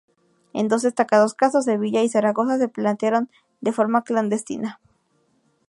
[0.53, 4.79] En dos destacados casos: Sevilla y Zaragoza, se plantearon de forma clandestina.